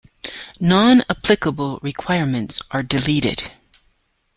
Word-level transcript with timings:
Non-applicable 0.59 1.77
requirements 1.83 2.59
are 2.71 2.81
deleted. 2.81 3.51